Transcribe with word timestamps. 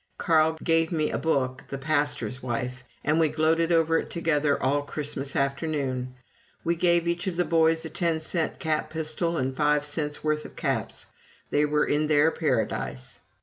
Carl 0.17 0.57
gave 0.63 0.91
me 0.91 1.11
a 1.11 1.17
book, 1.19 1.63
"The 1.67 1.77
Pastor's 1.77 2.41
Wife," 2.41 2.83
and 3.03 3.19
we 3.19 3.29
gloated 3.29 3.71
over 3.71 3.99
it 3.99 4.09
together 4.09 4.59
all 4.59 4.81
Christmas 4.81 5.35
afternoon! 5.35 6.15
We 6.63 6.75
gave 6.75 7.07
each 7.07 7.27
of 7.27 7.35
the 7.35 7.45
boys 7.45 7.85
a 7.85 7.89
ten 7.91 8.19
cent 8.19 8.57
cap 8.57 8.89
pistol 8.89 9.37
and 9.37 9.55
five 9.55 9.85
cents' 9.85 10.23
worth 10.23 10.43
of 10.43 10.55
caps 10.55 11.05
they 11.51 11.65
were 11.65 11.85
in 11.85 12.07
their 12.07 12.31
Paradise. 12.31 13.19